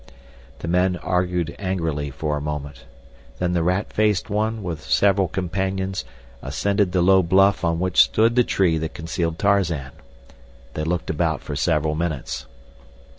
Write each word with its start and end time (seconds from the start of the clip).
The 0.57 0.67
men 0.67 0.95
argued 0.97 1.55
angrily 1.59 2.09
for 2.09 2.35
a 2.35 2.41
moment. 2.41 2.85
Then 3.37 3.53
the 3.53 3.61
rat 3.61 3.93
faced 3.93 4.31
one, 4.31 4.63
with 4.63 4.81
several 4.81 5.27
companions, 5.27 6.05
ascended 6.41 6.91
the 6.91 7.03
low 7.03 7.21
bluff 7.21 7.63
on 7.63 7.79
which 7.79 8.01
stood 8.01 8.35
the 8.35 8.43
tree 8.43 8.79
that 8.79 8.95
concealed 8.95 9.37
Tarzan. 9.37 9.91
They 10.73 10.85
looked 10.85 11.11
about 11.11 11.41
for 11.43 11.55
several 11.55 11.93
minutes. 11.93 12.47